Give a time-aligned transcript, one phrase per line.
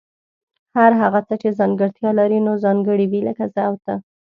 [0.75, 3.93] هر هغه څه چي ځانګړتیا لري نو ځانګړي وي لکه زه او ته